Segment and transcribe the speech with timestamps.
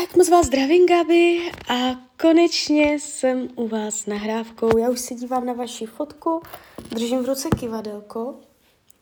[0.00, 4.78] Tak moc vás zdravím, Gabi, a konečně jsem u vás nahrávkou.
[4.78, 6.42] Já už se dívám na vaši fotku,
[6.90, 8.40] držím v ruce kivadelko,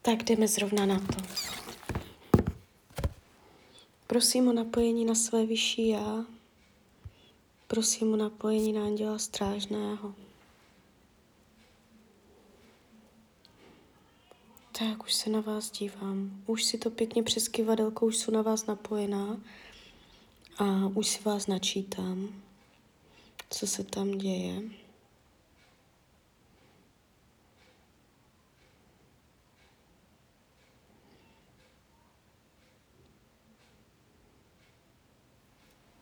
[0.03, 1.23] tak jdeme zrovna na to.
[4.07, 6.25] Prosím o napojení na své vyšší já.
[7.67, 10.15] Prosím o napojení na anděla strážného.
[14.79, 16.31] Tak, už se na vás dívám.
[16.47, 19.41] Už si to pěkně přes kivadelko, už jsou na vás napojená.
[20.59, 22.43] A už si vás načítám,
[23.51, 24.63] co se tam děje.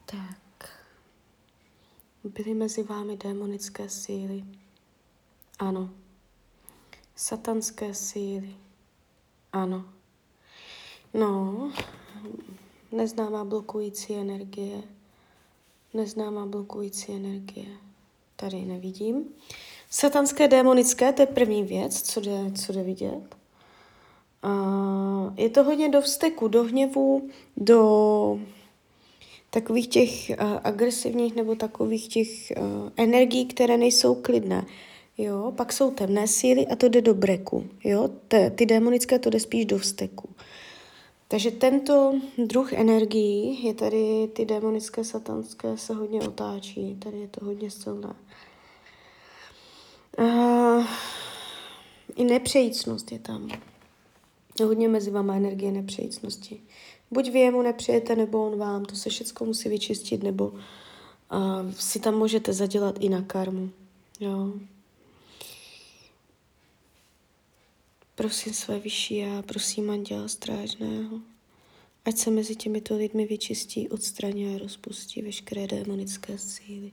[0.06, 0.70] Tak.
[2.24, 4.44] Byly mezi vámi démonické síly.
[5.58, 5.90] Ano.
[7.16, 8.56] Satanské síly.
[9.52, 9.92] Ano.
[11.14, 11.72] No,
[12.92, 14.82] Neznámá blokující energie.
[15.94, 17.66] Neznámá blokující energie.
[18.36, 19.24] Tady nevidím.
[19.90, 23.36] Satanské, démonické, to je první věc, co jde, co jde vidět.
[24.42, 28.40] A je to hodně do vzteku, do hněvu, do
[29.50, 32.64] takových těch uh, agresivních nebo takových těch uh,
[32.96, 34.66] energií, které nejsou klidné.
[35.18, 37.66] Jo, pak jsou temné síly a to jde do breku.
[37.84, 40.28] Jo, ty, ty démonické to jde spíš do vzteku.
[41.30, 47.44] Takže tento druh energií je tady, ty demonické, satanské se hodně otáčí, tady je to
[47.44, 48.14] hodně silné.
[50.18, 50.86] Uh,
[52.16, 53.48] I nepřejícnost je tam.
[54.64, 56.62] Hodně mezi váma energie nepřejícnosti.
[57.10, 60.60] Buď vy jemu nepřejete, nebo on vám, to se všechno musí vyčistit, nebo uh,
[61.78, 63.70] si tam můžete zadělat i na karmu.
[64.20, 64.52] Jo.
[68.20, 71.20] Prosím své vyšší já, prosím anděla strážného,
[72.04, 76.92] ať se mezi těmito lidmi vyčistí, odstraní a rozpustí veškeré démonické síly.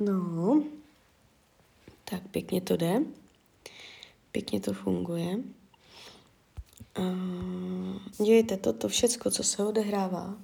[0.00, 0.64] No,
[2.04, 3.02] tak pěkně to jde,
[4.32, 5.38] pěkně to funguje.
[6.98, 10.38] Uh, dějte to, to všecko, co se odehrává,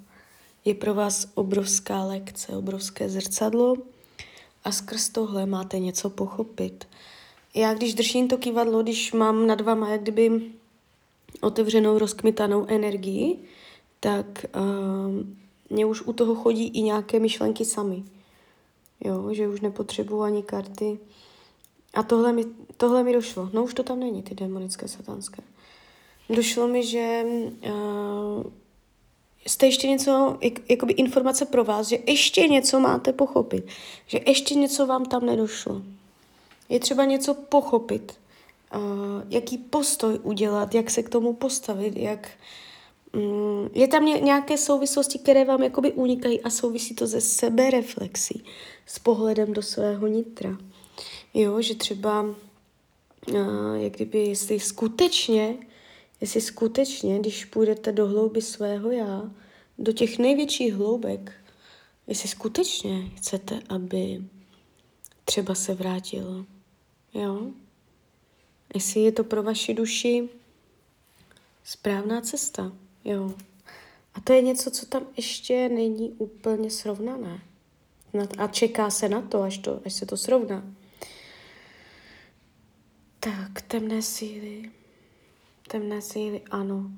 [0.64, 3.74] je pro vás obrovská lekce, obrovské zrcadlo,
[4.64, 6.88] a skrz tohle máte něco pochopit.
[7.54, 10.42] Já když držím to kývadlo, když mám nad vama jak kdyby
[11.40, 13.38] otevřenou, rozkmitanou energii,
[14.00, 15.26] tak uh,
[15.70, 18.04] mě už u toho chodí i nějaké myšlenky sami.
[19.04, 20.98] Jo, že už nepotřebuji ani karty.
[21.94, 22.44] A tohle mi,
[22.76, 23.50] tohle mi došlo.
[23.52, 25.42] No už to tam není, ty demonické, satanské.
[26.28, 28.44] Došlo mi, že uh,
[29.46, 33.66] jste ještě něco, jak, jakoby informace pro vás, že ještě něco máte pochopit,
[34.06, 35.82] že ještě něco vám tam nedošlo.
[36.68, 38.18] Je třeba něco pochopit,
[38.74, 38.82] uh,
[39.28, 42.30] jaký postoj udělat, jak se k tomu postavit, jak...
[43.14, 48.44] Um, je tam ně, nějaké souvislosti, které vám jakoby unikají a souvisí to ze sebereflexí,
[48.86, 50.58] s pohledem do svého nitra.
[51.34, 52.34] Jo, že třeba, uh,
[53.74, 55.56] jak kdyby, jestli skutečně
[56.20, 59.30] jestli skutečně, když půjdete do hlouby svého já,
[59.78, 61.32] do těch největších hloubek,
[62.06, 64.24] jestli skutečně chcete, aby
[65.24, 66.46] třeba se vrátilo.
[67.14, 67.50] Jo?
[68.74, 70.28] Jestli je to pro vaši duši
[71.64, 72.72] správná cesta.
[73.04, 73.34] Jo?
[74.14, 77.42] A to je něco, co tam ještě není úplně srovnané.
[78.38, 80.64] A čeká se na to, až, to, až se to srovná.
[83.20, 84.70] Tak, temné síly
[85.72, 86.90] temné síly, ano.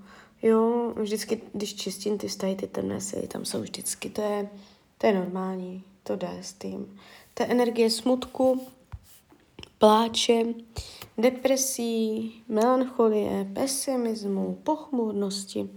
[0.42, 4.50] Jo, vždycky, když čistím ty vztahy, ty temné síly, tam jsou vždycky, to je,
[4.98, 6.98] to je normální, to jde s tím.
[7.34, 8.66] Ta energie smutku,
[9.78, 10.44] pláče,
[11.18, 15.70] depresí, melancholie, pesimismu, pochmurnosti.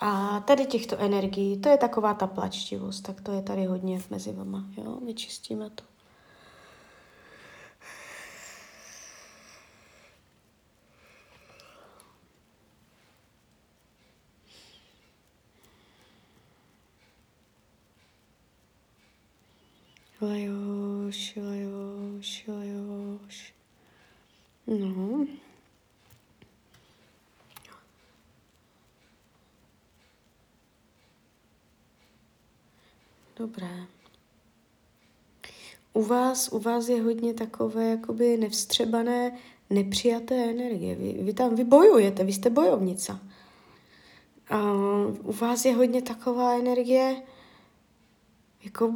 [0.00, 4.32] A tady těchto energií, to je taková ta plačtivost, tak to je tady hodně mezi
[4.32, 5.91] vama, jo, vyčistíme to.
[20.22, 23.54] Lajoš, lajoš, lajoš.
[24.66, 25.26] No.
[33.36, 33.86] Dobré.
[35.92, 39.38] U vás, u vás je hodně takové jakoby nevstřebané,
[39.70, 40.94] nepřijaté energie.
[40.94, 43.20] Vy, vy tam, vy bojujete, vy jste bojovnica.
[44.48, 44.72] A
[45.22, 47.22] u vás je hodně taková energie,
[48.64, 48.94] jako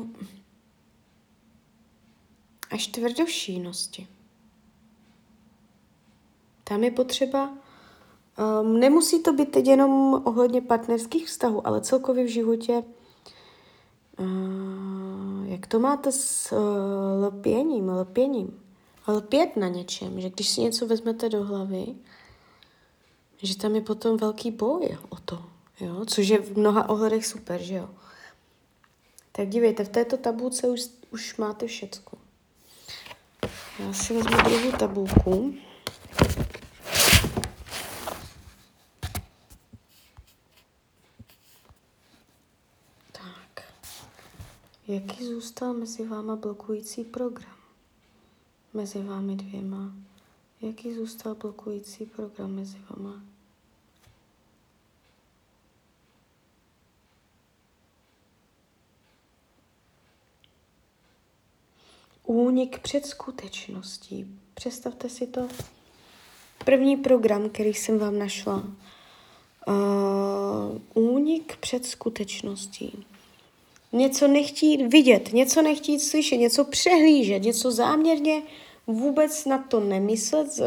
[2.71, 4.09] až tvrdošínosti.
[6.65, 7.51] Tam je potřeba
[8.61, 12.83] Um, nemusí to být teď jenom ohledně partnerských vztahů, ale celkově v životě.
[14.19, 18.63] Uh, jak to máte s uh, lpěním, lpěním?
[19.09, 21.87] Lpět na něčem, že když si něco vezmete do hlavy,
[23.43, 25.45] že tam je potom velký boj o to,
[25.81, 26.05] jo?
[26.07, 27.89] což je v mnoha ohledech super, že jo.
[29.33, 32.19] Tak dívejte, v této tabulce už, už máte všecko.
[33.79, 35.55] Já si vezmu druhou tabulku.
[43.13, 43.73] Tak.
[44.89, 47.57] Jaký zůstal mezi váma blokující program?
[48.75, 49.93] Mezi vámi dvěma.
[50.61, 53.23] Jaký zůstal blokující program mezi váma?
[62.27, 64.27] Únik před skutečností.
[64.55, 65.49] Představte si to.
[66.65, 68.65] První program, který jsem vám našla.
[69.69, 69.75] Uh,
[70.95, 73.05] únik před skutečností.
[73.93, 78.43] Něco nechtít vidět, něco nechtít slyšet, něco přehlížet, něco záměrně
[78.87, 80.61] vůbec na to nemyslet,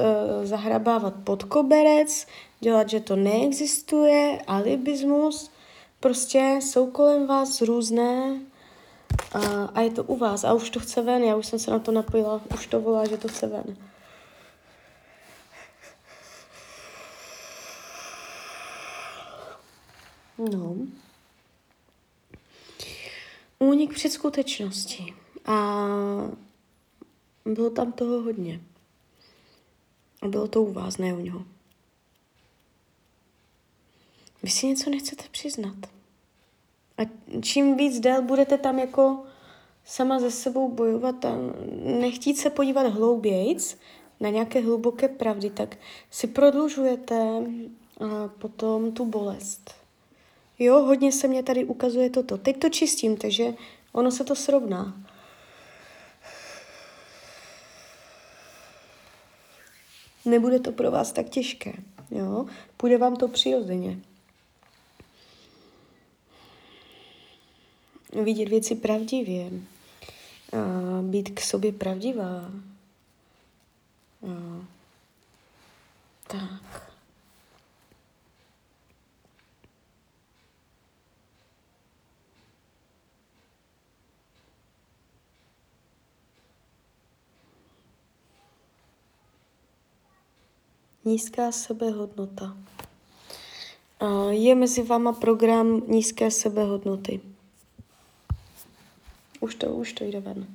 [0.44, 2.28] zahrabávat pod koberec,
[2.60, 5.52] dělat, že to neexistuje, alibismus.
[6.00, 8.40] Prostě jsou kolem vás různé
[9.32, 11.72] a, a je to u vás a už to chce ven, já už jsem se
[11.72, 13.78] na to napojila, už to volá, že to chce ven.
[20.38, 20.76] No.
[23.60, 25.14] Únik před skutečností.
[25.46, 25.88] A
[27.46, 28.62] bylo tam toho hodně.
[30.22, 31.46] A bylo to u vás, ne u něho.
[34.44, 35.99] Vy si něco nechcete přiznat.
[37.00, 37.06] A
[37.42, 39.24] čím víc dél budete tam jako
[39.86, 41.38] sama ze sebou bojovat a
[41.84, 43.78] nechtít se podívat hloubějc
[44.20, 45.78] na nějaké hluboké pravdy, tak
[46.12, 47.16] si prodlužujete
[48.00, 49.72] a potom tu bolest.
[50.60, 52.38] Jo, hodně se mě tady ukazuje toto.
[52.38, 53.54] Teď to čistím, takže
[53.92, 54.94] ono se to srovná.
[60.26, 61.74] Nebude to pro vás tak těžké.
[62.12, 62.46] Jo?
[62.78, 64.00] Půjde vám to přirozeně.
[68.14, 69.52] Vidět věci pravdivě.
[70.54, 72.52] A být k sobě pravdivá.
[74.28, 74.66] A,
[76.28, 76.90] tak.
[91.06, 92.58] Nízká sebehodnota.
[94.30, 97.22] Je mezi váma program nízké sebehodnoty.
[99.40, 100.48] Už to, už to jde ven.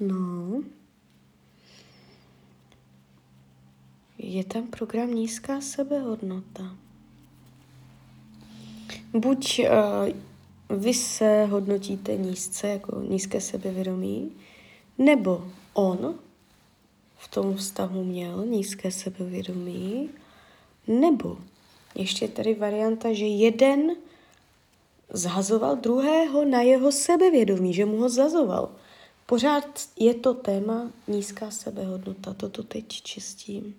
[0.00, 0.62] No.
[4.18, 6.76] Je tam program nízká sebehodnota.
[9.12, 14.32] Buď uh, vy se hodnotíte nízce, jako nízké sebevědomí,
[14.98, 16.14] nebo on
[17.18, 20.10] v tom vztahu měl nízké sebevědomí,
[20.86, 21.38] nebo
[21.94, 23.96] ještě tady varianta, že jeden
[25.12, 28.70] zhazoval druhého na jeho sebevědomí, že mu ho zazoval.
[29.26, 29.64] Pořád
[29.96, 33.74] je to téma nízká sebehodnota, toto teď čistím.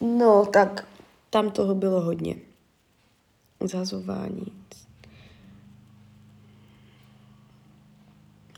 [0.00, 0.88] No, tak
[1.30, 2.36] tam toho bylo hodně.
[3.60, 4.52] Zhazování.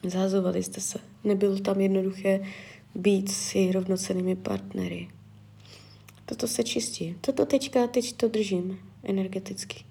[0.04, 1.11] Zhazovali jste se.
[1.24, 2.40] Nebylo tam jednoduché
[2.94, 5.08] být si rovnocenými partnery.
[6.26, 7.16] Toto se čistí.
[7.20, 9.84] Toto teďka, teď to držím energeticky.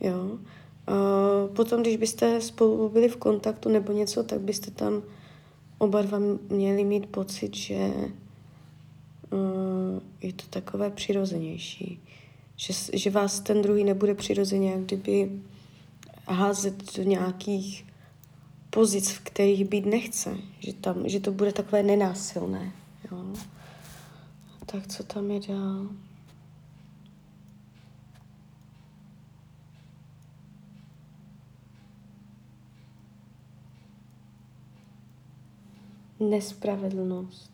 [0.00, 0.38] Jo.
[0.86, 0.92] A
[1.56, 5.02] potom, když byste spolu byli v kontaktu nebo něco, tak byste tam
[5.78, 7.90] oba dva měli mít pocit, že
[9.30, 12.00] uh, je to takové přirozenější
[12.58, 15.30] že, že vás ten druhý nebude přirozeně jak kdyby
[16.28, 17.86] házet do nějakých
[18.78, 22.72] pozic, v kterých být nechce, že, tam, že to bude takové nenásilné.
[23.10, 23.24] Jo?
[24.66, 25.88] Tak co tam je dál?
[36.20, 37.50] Nespravedlnost.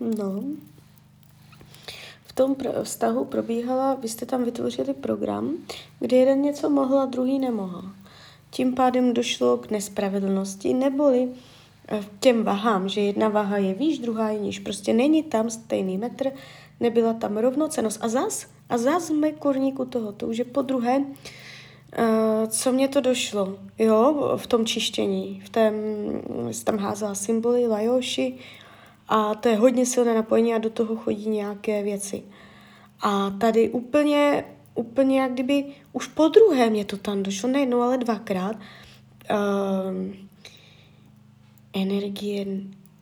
[0.00, 0.42] No.
[2.36, 5.54] V tom vztahu probíhala, vy jste tam vytvořili program,
[6.00, 7.82] kde jeden něco mohl a druhý nemohl.
[8.50, 11.28] Tím pádem došlo k nespravedlnosti, neboli
[11.88, 14.58] eh, těm vahám, že jedna váha je výš, druhá je níž.
[14.58, 16.32] Prostě není tam stejný metr,
[16.80, 18.04] nebyla tam rovnocenost.
[18.04, 19.88] A zas, a zas jsme kurníku
[20.26, 21.04] už je po druhé, uh,
[22.48, 25.64] co mě to došlo, jo, v tom čištění, v tom,
[26.64, 28.38] tam házela symboly, lajoši
[29.08, 32.22] a to je hodně silné napojení a do toho chodí nějaké věci.
[33.00, 34.44] A tady úplně,
[34.74, 38.56] úplně jak kdyby už po druhé mě to tam došlo, nejednou, ale dvakrát.
[39.30, 40.14] Uh,
[41.72, 42.46] energie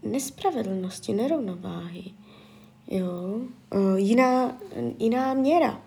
[0.03, 2.05] nespravedlnosti, nerovnováhy.
[2.87, 3.41] Jo,
[3.75, 4.59] uh, jiná,
[4.99, 5.81] jiná měra.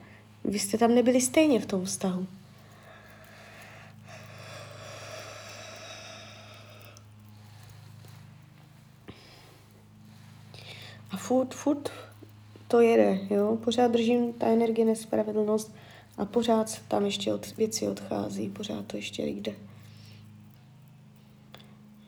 [0.44, 2.28] Vy jste tam nebyli stejně v tom vztahu.
[11.12, 11.92] A furt, furt
[12.68, 13.58] to jede, jo.
[13.64, 15.76] Pořád držím ta energie nespravedlnost
[16.18, 19.56] a pořád tam ještě od, věci odchází, pořád to ještě jde.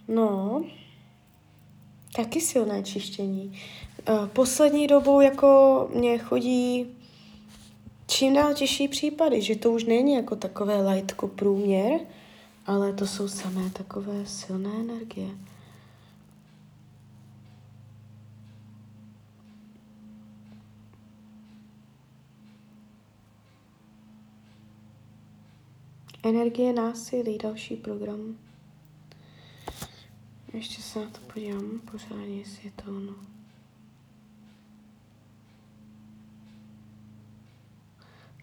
[0.07, 0.63] No,
[2.15, 3.59] taky silné čištění.
[4.33, 6.88] Poslední dobou jako mě chodí
[8.07, 11.99] čím dál těžší případy, že to už není jako takové lightko průměr,
[12.65, 15.29] ale to jsou samé takové silné energie.
[26.23, 28.38] Energie násilí, další program.
[30.53, 33.15] Ještě se na to podívám pořádně, jestli je to ono.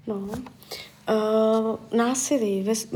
[0.06, 2.88] No, uh, násilí, ves,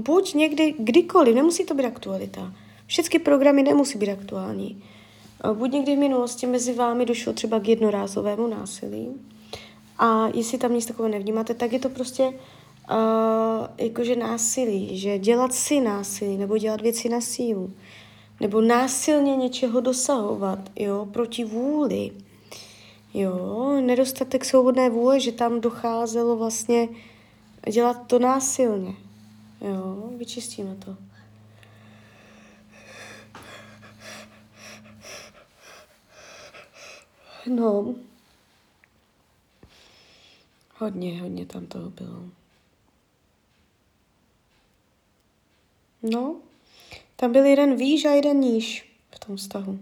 [0.00, 2.54] buď někdy, kdykoliv, nemusí to být aktualita.
[2.86, 4.82] Všechny programy nemusí být aktuální.
[5.44, 9.08] Uh, buď někdy v minulosti mezi vámi došlo třeba k jednorázovému násilí
[9.98, 12.34] a jestli tam nic takového nevnímáte, tak je to prostě uh,
[13.78, 17.72] jakože násilí, že dělat si násilí nebo dělat věci na sílu
[18.40, 22.10] nebo násilně něčeho dosahovat, jo, proti vůli.
[23.14, 26.88] Jo, nedostatek svobodné vůle, že tam docházelo vlastně
[27.72, 28.94] dělat to násilně.
[29.60, 30.96] Jo, vyčistíme to.
[37.46, 37.94] No,
[40.78, 42.43] hodně, hodně tam toho bylo.
[46.10, 46.36] No,
[47.16, 49.78] tam byl jeden výš a jeden níž v tom vztahu.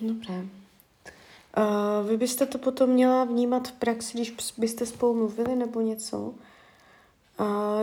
[0.00, 0.34] Dobré.
[0.34, 6.18] Uh, vy byste to potom měla vnímat v praxi, když byste spolu mluvili nebo něco,
[6.18, 6.34] uh,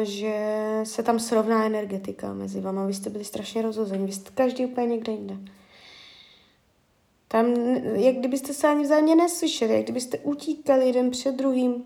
[0.01, 2.85] že se tam srovná energetika mezi váma.
[2.85, 5.37] Vy jste byli strašně rozhození, vy jste každý úplně někde jinde.
[7.33, 7.45] Tam,
[7.95, 11.85] jak kdybyste se ani vzájemně neslyšeli, jak kdybyste utíkali jeden před druhým.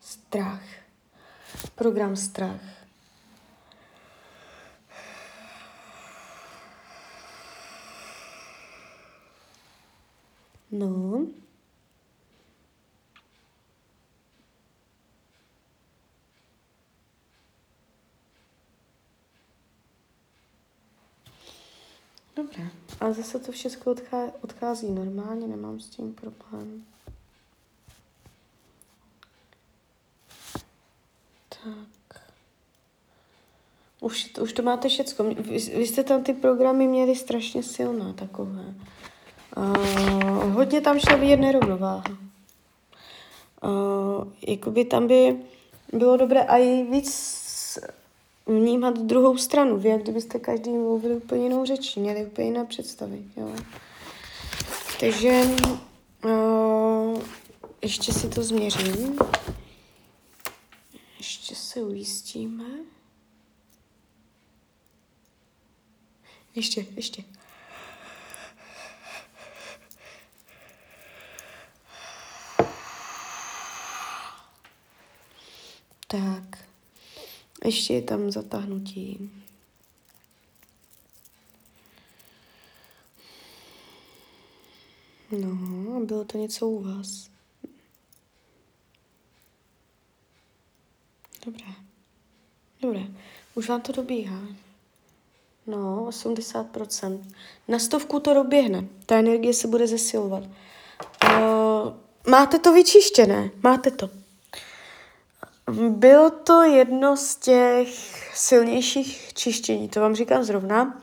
[0.00, 0.64] Strach.
[1.74, 2.60] Program strach.
[10.70, 11.26] No.
[23.06, 23.20] Dobré.
[23.20, 26.84] A zase to všechno odchá- odchází normálně, nemám s tím problém.
[31.48, 32.20] Tak.
[34.00, 35.24] Už, už to máte všecko.
[35.24, 38.74] Vy, vy jste tam ty programy měli strašně silná takové.
[39.56, 42.04] Uh, hodně tam šla vidět nerovnováha.
[43.62, 45.36] Uh, jakoby tam by
[45.92, 47.45] bylo dobré i víc
[48.46, 49.78] vnímat druhou stranu.
[49.78, 53.22] Vy, jak kdybyste každý mluvili úplně jinou řečí, měli úplně jiné představy.
[53.36, 53.52] Jo.
[55.00, 55.42] Takže
[56.24, 57.22] uh,
[57.82, 59.18] ještě si to změřím.
[61.18, 62.64] Ještě se ujistíme.
[66.54, 67.24] Ještě, ještě.
[76.06, 76.66] Tak.
[77.66, 79.30] Ještě je tam zatáhnutí.
[85.30, 87.30] No, bylo to něco u vás.
[91.44, 91.66] Dobré.
[92.80, 93.00] Dobré.
[93.54, 94.40] Už vám to dobíhá.
[95.66, 97.24] No, 80%.
[97.68, 98.88] Na stovku to doběhne.
[99.06, 100.44] Ta energie se bude zesilovat.
[100.44, 101.30] Uh,
[102.30, 103.50] máte to vyčištěné.
[103.62, 104.25] Máte to.
[105.88, 107.88] Bylo to jedno z těch
[108.34, 111.02] silnějších čištění, to vám říkám zrovna.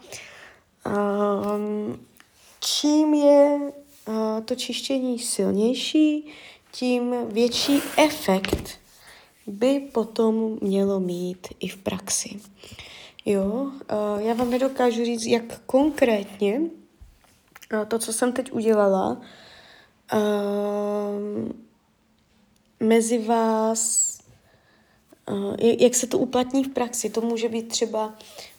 [0.85, 2.05] Um,
[2.59, 3.59] čím je
[4.07, 6.33] uh, to čištění silnější,
[6.71, 8.69] tím větší efekt
[9.47, 12.39] by potom mělo mít i v praxi.
[13.25, 13.71] Jo, uh,
[14.17, 19.21] já vám nedokážu říct, jak konkrétně uh, to, co jsem teď udělala,
[20.13, 21.51] uh,
[22.79, 24.13] mezi vás,
[25.79, 27.09] jak se to uplatní v praxi.
[27.09, 28.13] To může být třeba,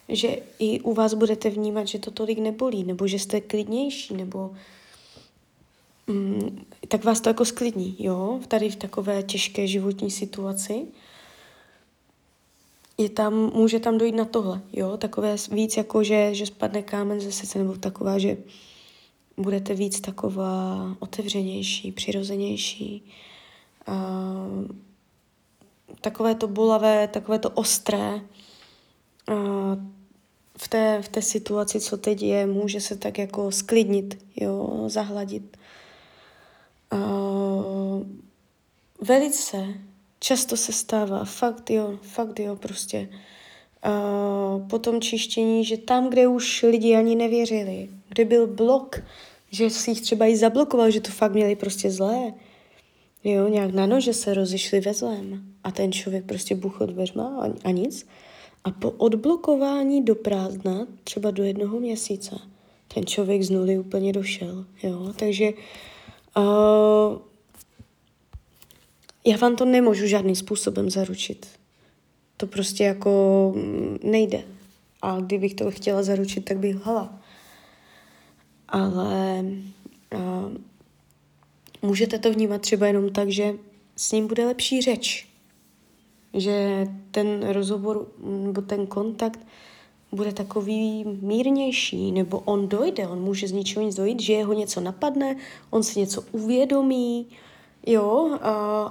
[0.09, 4.51] že i u vás budete vnímat, že to tolik nebolí, nebo že jste klidnější, nebo
[6.07, 10.85] um, tak vás to jako sklidní, jo, tady v takové těžké životní situaci.
[12.97, 17.21] Je tam, může tam dojít na tohle, jo, takové víc jako, že, že spadne kámen
[17.21, 18.37] ze srdce, nebo taková, že
[19.37, 23.03] budete víc taková otevřenější, přirozenější,
[23.87, 24.75] uh,
[26.01, 28.21] takové to bolavé, takové to ostré
[30.57, 35.57] v té, v té situaci, co teď je, může se tak jako sklidnit, jo, zahladit.
[39.01, 39.65] Velice
[40.19, 43.09] často se stává, fakt jo, fakt jo, prostě.
[44.69, 48.99] Po tom čištění, že tam, kde už lidi ani nevěřili, kde byl blok,
[49.51, 52.33] že si jich třeba i zablokoval, že to fakt měli prostě zlé,
[53.31, 57.67] jo, nějak na nože se rozišli ve zlém a ten člověk prostě buchl dveřma a,
[57.67, 58.07] a nic.
[58.63, 62.39] A po odblokování do prázdna, třeba do jednoho měsíce,
[62.93, 65.53] ten člověk z nuly úplně došel, jo, takže
[66.37, 67.17] uh,
[69.25, 71.47] já vám to nemůžu žádným způsobem zaručit.
[72.37, 74.43] To prostě jako mm, nejde.
[75.01, 77.19] A kdybych to chtěla zaručit, tak bych hala.
[78.67, 79.45] Ale
[80.13, 80.53] uh,
[81.81, 83.53] můžete to vnímat třeba jenom tak, že
[83.95, 85.27] s ním bude lepší řeč.
[86.33, 89.39] Že ten rozhovor nebo ten kontakt
[90.11, 94.81] bude takový mírnější, nebo on dojde, on může z ničeho nic dojít, že jeho něco
[94.81, 95.35] napadne,
[95.69, 97.27] on si něco uvědomí,
[97.87, 98.37] jo,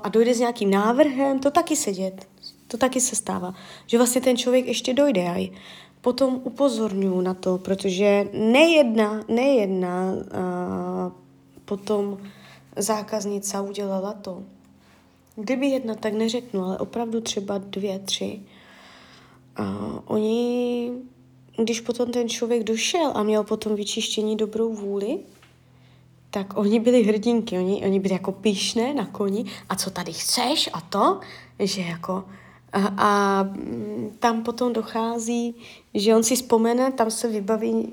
[0.02, 2.26] a, dojde s nějakým návrhem, to taky se dět,
[2.68, 3.54] to taky se stává,
[3.86, 5.52] že vlastně ten člověk ještě dojde a
[6.00, 11.12] potom upozorňuji na to, protože nejedna, nejedna a,
[11.64, 12.18] potom
[12.76, 14.42] zákaznice udělala to.
[15.36, 18.40] Kdyby jedna, tak neřeknu, ale opravdu třeba dvě, tři.
[19.56, 20.90] A oni,
[21.56, 25.18] když potom ten člověk došel a měl potom vyčištění dobrou vůli,
[26.30, 30.70] tak oni byli hrdinky, oni, oni byli jako píšné na koni a co tady chceš
[30.72, 31.20] a to,
[31.58, 32.24] že jako
[32.72, 35.54] a, a mm, tam potom dochází,
[35.94, 37.88] že on si vzpomene, tam se vybaví uh,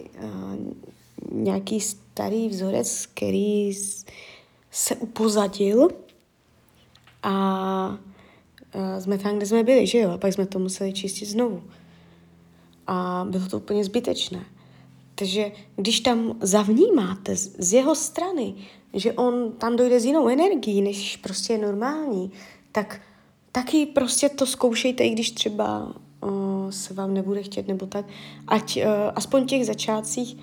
[1.32, 3.74] nějaký starý vzorec, který
[4.72, 5.90] se upozadil
[7.24, 7.98] a
[8.76, 10.12] uh, jsme tam, kde jsme byli, že jo?
[10.12, 11.64] A pak jsme to museli čistit znovu.
[12.88, 14.46] A bylo to úplně zbytečné.
[15.16, 18.54] Takže když tam zavnímáte z jeho strany,
[18.94, 22.32] že on tam dojde s jinou energií, než prostě je normální,
[22.72, 23.02] tak
[23.52, 28.06] taky prostě to zkoušejte, i když třeba uh, se vám nebude chtět nebo tak,
[28.48, 28.84] ať uh,
[29.16, 30.38] aspoň těch začátcích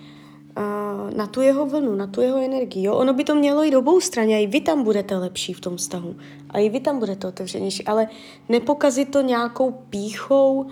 [1.16, 2.84] na tu jeho vlnu, na tu jeho energii.
[2.84, 2.94] Jo?
[2.94, 5.76] Ono by to mělo i obou straně, a i vy tam budete lepší v tom
[5.76, 6.16] vztahu.
[6.50, 8.08] A i vy tam budete otevřenější, ale
[8.48, 10.66] nepokazit to nějakou píchou,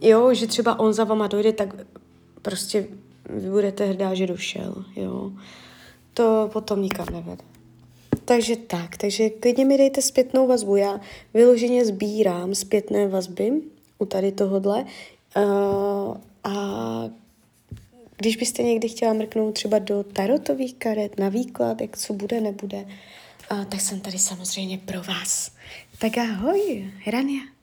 [0.00, 1.74] jo, že třeba on za vama dojde, tak
[2.42, 2.86] prostě
[3.30, 5.32] vy budete hrdá, že došel, jo.
[6.14, 7.44] To potom nikam nevede.
[8.24, 10.76] Takže tak, takže klidně mi dejte zpětnou vazbu.
[10.76, 11.00] Já
[11.34, 13.62] vyloženě sbírám zpětné vazby
[13.98, 14.84] u tady tohodle.
[15.36, 16.54] Uh, a
[18.16, 22.86] když byste někdy chtěla mrknout třeba do tarotových karet na výklad, jak co bude, nebude,
[23.52, 25.50] uh, tak jsem tady samozřejmě pro vás.
[25.98, 27.53] Tak ahoj, Rania.